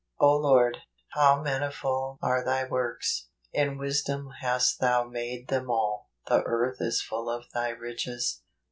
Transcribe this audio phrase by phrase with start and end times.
[0.19, 0.77] "0 Lord,
[1.09, 3.27] how manifold are thy works!
[3.53, 8.41] in wis¬ dom hast thou made them all: the earth is full o/ thy riches."